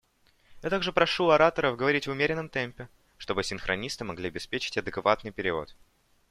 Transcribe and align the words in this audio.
Я 0.63 0.71
также 0.71 0.91
прошу 0.91 1.29
ораторов 1.29 1.77
говорить 1.77 2.07
в 2.07 2.09
умеренном 2.09 2.49
темпе, 2.49 2.89
чтобы 3.19 3.43
синхронисты 3.43 4.03
могли 4.03 4.29
обеспечить 4.29 4.79
адекватный 4.79 5.29
перевод. 5.31 5.75